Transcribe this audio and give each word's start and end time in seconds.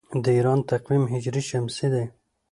د 0.23 0.25
ایران 0.37 0.59
تقویم 0.71 1.03
هجري 1.13 1.41
شمسي 1.49 1.87
دی. 1.93 2.05